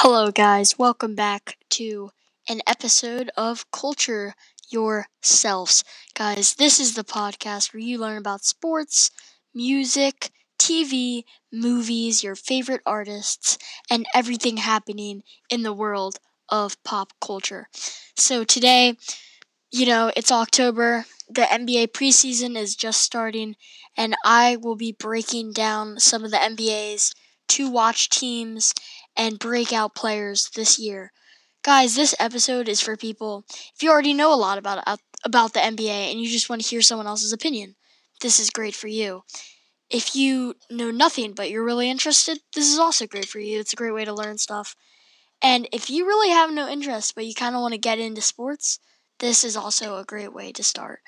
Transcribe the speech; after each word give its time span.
Hello, 0.00 0.30
guys. 0.30 0.78
Welcome 0.78 1.14
back 1.14 1.56
to 1.70 2.10
an 2.48 2.60
episode 2.66 3.30
of 3.36 3.68
Culture 3.72 4.34
Yourselves. 4.70 5.82
Guys, 6.14 6.54
this 6.54 6.78
is 6.78 6.94
the 6.94 7.02
podcast 7.04 7.72
where 7.72 7.80
you 7.82 7.98
learn 7.98 8.18
about 8.18 8.44
sports, 8.44 9.10
music, 9.54 10.30
TV, 10.58 11.24
movies, 11.52 12.22
your 12.22 12.36
favorite 12.36 12.82
artists, 12.86 13.58
and 13.90 14.06
everything 14.14 14.58
happening 14.58 15.22
in 15.50 15.62
the 15.62 15.72
world 15.72 16.18
of 16.48 16.80
pop 16.84 17.12
culture. 17.20 17.68
So, 18.16 18.44
today, 18.44 18.96
you 19.70 19.86
know, 19.86 20.12
it's 20.16 20.32
October. 20.32 21.06
The 21.28 21.50
NBA 21.52 21.86
preseason 21.88 22.56
is 22.56 22.76
just 22.76 23.02
starting, 23.02 23.56
and 23.96 24.14
I 24.24 24.56
will 24.56 24.76
be 24.76 24.92
breaking 24.92 25.52
down 25.52 25.98
some 25.98 26.24
of 26.24 26.30
the 26.30 26.42
NBA's 26.42 27.14
to 27.48 27.70
watch 27.70 28.08
teams 28.08 28.74
and 29.16 29.38
breakout 29.38 29.94
players 29.94 30.50
this 30.54 30.78
year. 30.78 31.12
Guys, 31.62 31.96
this 31.96 32.14
episode 32.20 32.68
is 32.68 32.80
for 32.80 32.96
people 32.96 33.44
if 33.74 33.82
you 33.82 33.90
already 33.90 34.14
know 34.14 34.32
a 34.32 34.36
lot 34.36 34.58
about 34.58 34.82
uh, 34.86 34.96
about 35.24 35.52
the 35.52 35.60
NBA 35.60 36.10
and 36.10 36.20
you 36.20 36.28
just 36.28 36.48
want 36.48 36.62
to 36.62 36.68
hear 36.68 36.82
someone 36.82 37.06
else's 37.06 37.32
opinion. 37.32 37.74
This 38.20 38.38
is 38.38 38.50
great 38.50 38.74
for 38.74 38.88
you. 38.88 39.24
If 39.90 40.14
you 40.14 40.54
know 40.70 40.90
nothing 40.90 41.32
but 41.32 41.50
you're 41.50 41.64
really 41.64 41.90
interested, 41.90 42.38
this 42.54 42.72
is 42.72 42.78
also 42.78 43.06
great 43.06 43.26
for 43.26 43.38
you. 43.38 43.60
It's 43.60 43.72
a 43.72 43.76
great 43.76 43.94
way 43.94 44.04
to 44.04 44.14
learn 44.14 44.38
stuff. 44.38 44.76
And 45.42 45.68
if 45.72 45.90
you 45.90 46.06
really 46.06 46.30
have 46.30 46.52
no 46.52 46.68
interest 46.68 47.14
but 47.14 47.26
you 47.26 47.34
kind 47.34 47.54
of 47.54 47.60
want 47.60 47.72
to 47.74 47.78
get 47.78 47.98
into 47.98 48.20
sports, 48.20 48.78
this 49.18 49.44
is 49.44 49.56
also 49.56 49.96
a 49.96 50.04
great 50.04 50.32
way 50.32 50.52
to 50.52 50.62
start. 50.62 51.00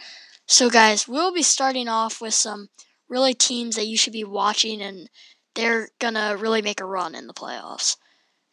So 0.47 0.71
guys, 0.71 1.07
we'll 1.07 1.33
be 1.33 1.43
starting 1.43 1.89
off 1.89 2.21
with 2.21 2.35
some 2.35 2.69
really 3.09 3.35
teams 3.35 3.77
that 3.77 3.87
you 3.87 3.97
should 3.97 4.13
be 4.13 4.25
watching 4.25 4.81
and 4.83 5.09
they're 5.59 5.89
gonna 5.99 6.37
really 6.39 6.63
make 6.63 6.81
a 6.81 6.85
run 6.85 7.17
in 7.17 7.27
the 7.27 7.35
playoffs. 7.35 7.97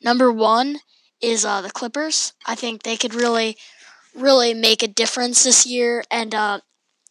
Number 0.01 0.31
one 0.31 0.79
is 1.21 1.45
uh, 1.45 1.61
the 1.61 1.69
Clippers. 1.69 2.33
I 2.47 2.55
think 2.55 2.81
they 2.81 2.97
could 2.97 3.13
really, 3.13 3.57
really 4.15 4.55
make 4.55 4.81
a 4.81 4.87
difference 4.87 5.43
this 5.43 5.67
year. 5.67 6.03
And 6.09 6.33
uh, 6.33 6.61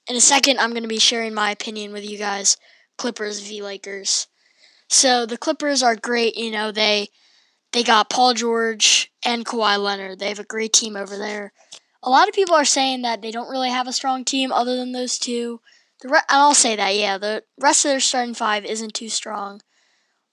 in 0.08 0.16
a 0.16 0.20
second, 0.20 0.58
I'm 0.58 0.74
gonna 0.74 0.88
be 0.88 0.98
sharing 0.98 1.32
my 1.32 1.52
opinion 1.52 1.92
with 1.92 2.04
you 2.04 2.18
guys. 2.18 2.56
Clippers 2.98 3.40
v 3.40 3.62
Lakers. 3.62 4.26
So 4.88 5.26
the 5.26 5.38
Clippers 5.38 5.80
are 5.80 5.94
great. 5.94 6.36
You 6.36 6.50
know 6.50 6.72
they 6.72 7.10
they 7.72 7.84
got 7.84 8.10
Paul 8.10 8.34
George 8.34 9.12
and 9.24 9.46
Kawhi 9.46 9.78
Leonard. 9.78 10.18
They 10.18 10.28
have 10.28 10.40
a 10.40 10.44
great 10.44 10.72
team 10.72 10.96
over 10.96 11.16
there. 11.16 11.52
A 12.02 12.10
lot 12.10 12.28
of 12.28 12.34
people 12.34 12.56
are 12.56 12.64
saying 12.64 13.02
that 13.02 13.22
they 13.22 13.30
don't 13.30 13.50
really 13.50 13.70
have 13.70 13.86
a 13.86 13.92
strong 13.92 14.24
team 14.24 14.50
other 14.50 14.74
than 14.74 14.90
those 14.90 15.18
two. 15.20 15.60
The 16.00 16.08
re- 16.08 16.18
and 16.28 16.40
I'll 16.40 16.54
say 16.54 16.74
that 16.74 16.96
yeah, 16.96 17.16
the 17.16 17.44
rest 17.60 17.84
of 17.84 17.92
their 17.92 18.00
starting 18.00 18.34
five 18.34 18.64
isn't 18.64 18.94
too 18.94 19.08
strong. 19.08 19.60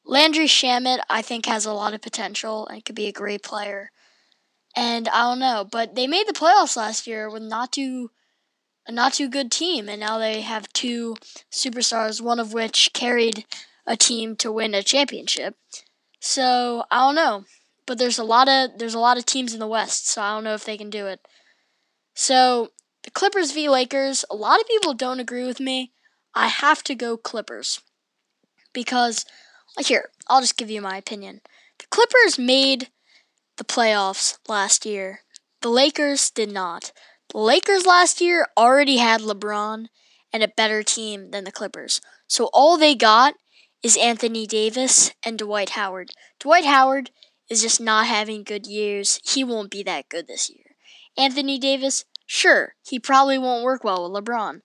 Landry 0.06 0.46
Shamet, 0.46 1.00
I 1.10 1.22
think, 1.22 1.46
has 1.46 1.66
a 1.66 1.74
lot 1.74 1.94
of 1.94 2.02
potential 2.02 2.68
and 2.68 2.84
could 2.84 2.96
be 2.96 3.08
a 3.08 3.12
great 3.12 3.44
player. 3.44 3.92
And 4.76 5.08
I 5.10 5.22
don't 5.24 5.40
know, 5.40 5.68
but 5.70 5.96
they 5.96 6.08
made 6.08 6.28
the 6.28 6.34
playoffs 6.34 6.78
last 6.78 7.08
year 7.08 7.30
with 7.30 7.44
not 7.44 7.74
too 7.74 8.12
a 8.88 8.92
not 8.92 9.14
too 9.14 9.30
good 9.30 9.52
team, 9.52 9.88
and 9.88 10.00
now 10.00 10.18
they 10.18 10.42
have 10.42 10.72
two 10.74 11.16
superstars, 11.52 12.20
one 12.20 12.40
of 12.40 12.54
which 12.54 12.94
carried 12.94 13.46
a 13.86 13.96
team 13.96 14.36
to 14.38 14.52
win 14.52 14.74
a 14.74 14.82
championship. 14.82 15.56
So 16.20 16.86
I 16.90 17.00
don't 17.00 17.16
know, 17.16 17.46
but 17.86 17.98
there's 17.98 18.18
a 18.18 18.24
lot 18.24 18.48
of 18.48 18.78
there's 18.78 18.94
a 18.96 19.00
lot 19.00 19.18
of 19.18 19.26
teams 19.26 19.54
in 19.54 19.60
the 19.60 19.68
West, 19.68 20.08
so 20.08 20.22
I 20.22 20.34
don't 20.34 20.44
know 20.44 20.54
if 20.54 20.66
they 20.66 20.78
can 20.78 20.90
do 20.90 21.08
it. 21.08 21.20
So 22.16 22.72
the 23.04 23.12
Clippers 23.12 23.52
v 23.52 23.70
Lakers, 23.70 24.26
a 24.30 24.36
lot 24.36 24.60
of 24.60 24.68
people 24.68 24.94
don't 24.94 25.20
agree 25.20 25.46
with 25.46 25.60
me. 25.60 25.92
I 26.34 26.48
have 26.48 26.84
to 26.84 26.96
go 26.96 27.18
Clippers 27.18 27.82
because 28.74 29.26
here, 29.80 30.09
I'll 30.27 30.41
just 30.41 30.58
give 30.58 30.69
you 30.69 30.81
my 30.81 30.97
opinion. 30.97 31.41
The 31.80 31.88
Clippers 31.88 32.38
made 32.38 32.89
the 33.58 33.64
playoffs 33.64 34.38
last 34.47 34.86
year. 34.86 35.22
The 35.61 35.69
Lakers 35.69 36.30
did 36.30 36.52
not. 36.52 36.91
The 37.30 37.38
Lakers 37.38 37.86
last 37.86 38.19
year 38.19 38.47
already 38.58 38.97
had 38.97 39.22
LeBron 39.22 39.88
and 40.33 40.43
a 40.43 40.48
better 40.48 40.83
team 40.83 41.31
than 41.31 41.43
the 41.43 41.52
Clippers. 41.52 42.02
So 42.27 42.49
all 42.54 42.77
they 42.77 42.95
got 42.95 43.36
is 43.83 43.98
Anthony 43.98 44.45
Davis 44.45 45.11
and 45.26 45.37
Dwight 45.37 45.71
Howard. 45.71 46.11
Dwight 46.39 46.65
Howard 46.65 47.11
is 47.49 47.61
just 47.61 47.81
not 47.81 48.08
having 48.08 48.43
good 48.43 48.65
years. 48.67 49.20
He 49.23 49.43
won't 49.43 49.71
be 49.71 49.83
that 49.83 50.10
good 50.10 50.27
this 50.27 50.49
year. 50.49 50.76
Anthony 51.17 51.60
Davis, 51.60 52.05
sure, 52.26 52.76
he 52.87 52.99
probably 52.99 53.37
won't 53.37 53.64
work 53.64 53.83
well 53.83 54.10
with 54.10 54.23
LeBron. 54.23 54.61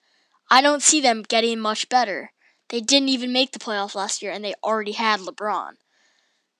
I 0.50 0.62
don't 0.62 0.82
see 0.82 1.00
them 1.00 1.22
getting 1.22 1.58
much 1.58 1.88
better. 1.88 2.32
They 2.68 2.80
didn't 2.80 3.10
even 3.10 3.32
make 3.32 3.52
the 3.52 3.58
playoffs 3.58 3.94
last 3.94 4.22
year, 4.22 4.32
and 4.32 4.44
they 4.44 4.54
already 4.62 4.92
had 4.92 5.20
LeBron. 5.20 5.74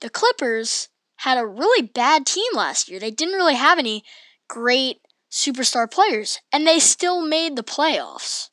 The 0.01 0.11
Clippers 0.11 0.89
had 1.17 1.39
a 1.39 1.47
really 1.47 1.87
bad 1.87 2.27
team 2.27 2.53
last 2.55 2.89
year. 2.89 3.01
They 3.01 3.11
didn't 3.11 3.35
really 3.35 3.55
have 3.55 3.79
any 3.79 4.05
great 4.49 5.01
superstar 5.31 5.91
players, 5.91 6.39
and 6.53 6.67
they 6.67 6.79
still 6.79 7.21
made 7.21 7.57
the 7.57 7.65
playoffs. 7.65 8.51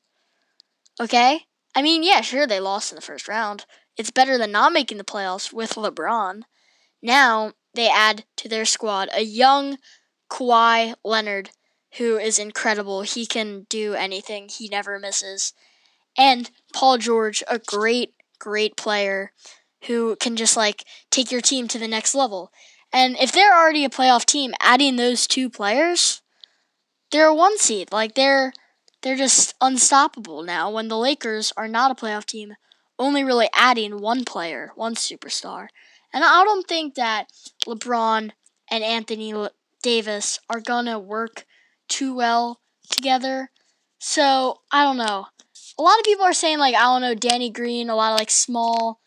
Okay? 1.00 1.42
I 1.76 1.82
mean, 1.82 2.04
yeah, 2.04 2.22
sure, 2.22 2.48
they 2.48 2.60
lost 2.60 2.92
in 2.92 2.96
the 2.96 3.02
first 3.02 3.28
round. 3.28 3.66
It's 3.98 4.12
better 4.12 4.38
than 4.38 4.52
not 4.52 4.74
making 4.74 4.98
the 4.98 5.04
playoffs 5.04 5.54
with 5.54 5.74
LeBron. 5.74 6.44
Now 7.02 7.54
they 7.74 7.90
add 7.90 8.26
to 8.38 8.50
their 8.50 8.66
squad 8.66 9.10
a 9.14 9.22
young 9.22 9.78
Kawhi 10.30 10.96
Leonard 11.04 11.52
who 11.98 12.18
is 12.18 12.40
incredible. 12.40 13.04
He 13.04 13.26
can 13.26 13.68
do 13.70 13.94
anything, 13.94 14.50
he 14.50 14.68
never 14.68 14.98
misses 14.98 15.54
and 16.18 16.50
Paul 16.74 16.98
George, 16.98 17.44
a 17.48 17.60
great, 17.60 18.14
great 18.40 18.76
player 18.76 19.32
who 19.88 20.16
can 20.18 20.36
just 20.36 20.56
like 20.56 20.86
take 21.12 21.32
your 21.32 21.42
team 21.42 21.68
to 21.68 21.80
the 21.80 21.88
next 21.88 22.16
level. 22.16 22.52
And 22.92 23.18
if 23.20 23.32
they're 23.32 23.58
already 23.58 23.86
a 23.86 23.90
playoff 23.90 24.26
team, 24.26 24.54
adding 24.60 24.96
those 24.96 25.28
two 25.28 25.50
players, 25.50 26.22
they're 27.12 27.28
a 27.28 27.36
one 27.36 27.58
seed. 27.58 27.92
Like 27.92 28.16
they're 28.16 28.54
they're 29.02 29.16
just 29.18 29.54
unstoppable 29.60 30.44
now 30.44 30.72
when 30.72 30.88
the 30.88 30.98
Lakers 30.98 31.52
are 31.58 31.68
not 31.68 31.92
a 31.92 31.96
playoff 31.96 32.26
team, 32.26 32.56
only 32.98 33.24
really 33.24 33.50
adding 33.54 34.00
one 34.00 34.24
player, 34.24 34.72
one 34.76 34.96
superstar. 34.96 35.68
And 36.14 36.24
I 36.24 36.44
don't 36.44 36.68
think 36.68 36.96
that 36.96 37.28
LeBron 37.66 38.32
and 38.70 38.84
Anthony 38.84 39.34
Davis 39.82 40.40
are 40.50 40.62
going 40.62 40.86
to 40.86 40.98
work 40.98 41.46
too 41.90 42.16
well 42.16 42.62
together. 42.90 43.52
So, 44.06 44.60
I 44.72 44.84
don't 44.84 44.98
know 44.98 45.28
a 45.78 45.82
lot 45.82 46.00
of 46.00 46.06
people 46.06 46.26
are 46.26 46.34
saying 46.34 46.60
like 46.60 46.76
I 46.76 46.84
don't 46.84 47.02
know 47.02 47.16
Danny 47.16 47.50
Green, 47.50 47.90
a 47.90 47.96
lot 47.96 48.14
of 48.14 48.20
like 48.20 48.30
small 48.30 49.00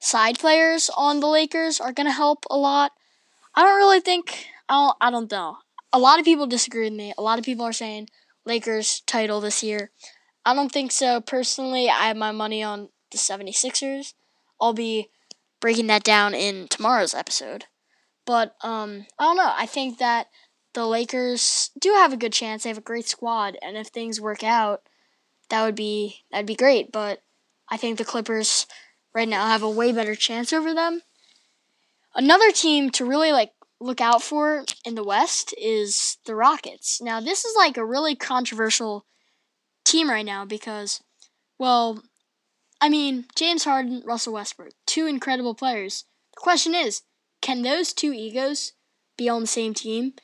side 0.00 0.38
players 0.38 0.90
on 0.96 1.20
the 1.20 1.26
Lakers 1.26 1.80
are 1.80 1.92
gonna 1.92 2.12
help 2.12 2.44
a 2.50 2.56
lot. 2.56 2.92
I 3.54 3.62
don't 3.62 3.76
really 3.76 4.00
think 4.00 4.46
I 4.68 4.74
don't 4.74 4.96
I 5.00 5.10
don't 5.10 5.30
know. 5.30 5.58
A 5.92 5.98
lot 5.98 6.18
of 6.18 6.24
people 6.24 6.46
disagree 6.46 6.84
with 6.84 6.92
me. 6.92 7.12
A 7.16 7.22
lot 7.22 7.38
of 7.38 7.44
people 7.44 7.64
are 7.64 7.72
saying 7.72 8.08
Lakers 8.44 9.02
title 9.06 9.40
this 9.40 9.62
year. 9.62 9.90
I 10.44 10.54
don't 10.54 10.72
think 10.72 10.92
so. 10.92 11.20
Personally, 11.20 11.88
I 11.88 12.08
have 12.08 12.16
my 12.16 12.32
money 12.32 12.62
on 12.62 12.88
the 13.10 13.18
76ers. 13.18 14.14
I'll 14.60 14.74
be 14.74 15.08
breaking 15.60 15.86
that 15.86 16.04
down 16.04 16.34
in 16.34 16.68
tomorrow's 16.68 17.14
episode. 17.14 17.66
But 18.26 18.56
um 18.62 19.06
I 19.18 19.24
don't 19.24 19.36
know. 19.36 19.52
I 19.54 19.66
think 19.66 19.98
that 19.98 20.28
the 20.74 20.86
Lakers 20.86 21.70
do 21.78 21.92
have 21.92 22.12
a 22.12 22.18
good 22.18 22.32
chance. 22.32 22.62
They 22.62 22.68
have 22.68 22.78
a 22.78 22.82
great 22.82 23.08
squad 23.08 23.56
and 23.62 23.76
if 23.76 23.88
things 23.88 24.20
work 24.20 24.44
out, 24.44 24.82
that 25.48 25.64
would 25.64 25.74
be 25.74 26.24
that'd 26.30 26.46
be 26.46 26.54
great. 26.54 26.92
But 26.92 27.22
I 27.70 27.76
think 27.76 27.96
the 27.96 28.04
Clippers 28.04 28.66
right 29.14 29.28
now 29.28 29.46
have 29.46 29.62
a 29.62 29.70
way 29.70 29.92
better 29.92 30.14
chance 30.14 30.52
over 30.52 30.74
them. 30.74 31.02
Another 32.14 32.50
team 32.50 32.90
to 32.90 33.04
really 33.04 33.32
like 33.32 33.52
look 33.80 34.00
out 34.00 34.22
for 34.22 34.64
in 34.84 34.94
the 34.94 35.04
West 35.04 35.54
is 35.58 36.18
the 36.26 36.34
Rockets. 36.34 37.00
Now 37.00 37.20
this 37.20 37.44
is 37.44 37.54
like 37.56 37.76
a 37.76 37.84
really 37.84 38.16
controversial 38.16 39.06
team 39.84 40.10
right 40.10 40.26
now 40.26 40.44
because, 40.44 41.02
well, 41.58 42.02
I 42.80 42.88
mean 42.88 43.26
James 43.36 43.64
Harden, 43.64 44.02
Russell 44.04 44.34
Westbrook, 44.34 44.72
two 44.86 45.06
incredible 45.06 45.54
players. 45.54 46.04
The 46.34 46.40
question 46.40 46.74
is, 46.74 47.02
can 47.40 47.62
those 47.62 47.92
two 47.92 48.12
egos 48.12 48.72
be 49.16 49.28
on 49.28 49.42
the 49.42 49.46
same 49.46 49.74
team 49.74 50.14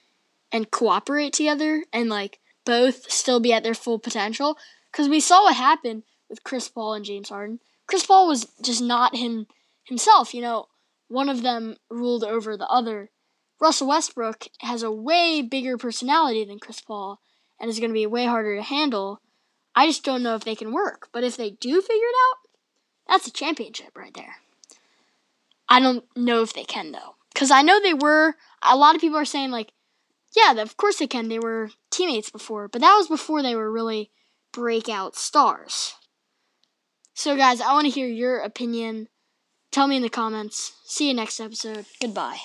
and 0.53 0.71
cooperate 0.71 1.33
together 1.33 1.85
and 1.93 2.09
like 2.09 2.41
both 2.65 3.11
still 3.11 3.41
be 3.41 3.53
at 3.53 3.63
their 3.63 3.75
full 3.75 3.99
potential? 3.99 4.57
Because 4.91 5.09
we 5.09 5.21
saw 5.21 5.45
what 5.45 5.57
happened 5.57 6.03
with 6.29 6.45
Chris 6.45 6.69
Paul 6.69 6.95
and 6.95 7.05
James 7.05 7.29
Harden. 7.29 7.61
Chris 7.87 8.07
Paul 8.07 8.29
was 8.29 8.47
just 8.63 8.83
not 8.83 9.17
him 9.17 9.47
himself. 9.85 10.35
You 10.35 10.43
know, 10.43 10.67
one 11.09 11.29
of 11.29 11.43
them 11.43 11.77
ruled 11.91 12.25
over 12.25 12.57
the 12.57 12.69
other. 12.69 13.11
Russell 13.61 13.89
Westbrook 13.89 14.47
has 14.61 14.83
a 14.83 14.91
way 14.91 15.43
bigger 15.43 15.77
personality 15.77 16.45
than 16.45 16.59
Chris 16.59 16.81
Paul 16.81 17.21
and 17.61 17.69
is 17.69 17.79
going 17.79 17.91
to 17.91 17.95
be 17.95 18.07
way 18.07 18.25
harder 18.25 18.57
to 18.57 18.63
handle. 18.63 19.21
I 19.75 19.87
just 19.87 20.05
don't 20.05 20.23
know 20.23 20.35
if 20.35 20.45
they 20.45 20.55
can 20.55 20.73
work. 20.73 21.09
But 21.13 21.25
if 21.25 21.37
they 21.37 21.51
do 21.51 21.81
figure 21.83 22.07
it 22.07 22.17
out, 22.31 22.39
that's 23.07 23.27
a 23.27 23.33
championship 23.33 23.97
right 23.97 24.15
there. 24.15 24.37
I 25.69 25.81
don't 25.81 26.05
know 26.17 26.43
if 26.43 26.53
they 26.53 26.65
can 26.65 26.93
though. 26.93 27.17
Cuz 27.35 27.51
I 27.51 27.63
know 27.63 27.81
they 27.81 27.95
were 27.95 28.35
a 28.63 28.77
lot 28.77 28.95
of 28.95 29.01
people 29.01 29.19
are 29.19 29.25
saying 29.25 29.51
like 29.51 29.73
yeah, 30.35 30.61
of 30.61 30.77
course 30.77 30.99
they 30.99 31.07
can. 31.07 31.29
They 31.29 31.39
were 31.39 31.71
teammates 31.91 32.31
before, 32.31 32.69
but 32.69 32.81
that 32.81 32.97
was 32.97 33.09
before 33.09 33.43
they 33.43 33.55
were 33.55 33.71
really 33.71 34.11
breakout 34.53 35.17
stars. 35.17 35.95
So, 37.15 37.37
guys, 37.37 37.61
I 37.61 37.73
want 37.73 37.87
to 37.87 37.91
hear 37.91 38.07
your 38.07 38.39
opinion. 38.39 39.09
Tell 39.71 39.87
me 39.87 39.97
in 39.97 40.03
the 40.03 40.09
comments. 40.09 40.73
See 40.85 41.09
you 41.09 41.15
next 41.15 41.41
episode. 41.41 41.87
Goodbye. 42.01 42.41